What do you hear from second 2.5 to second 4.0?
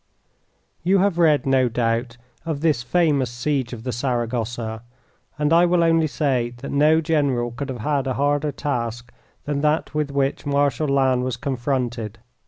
this famous siege of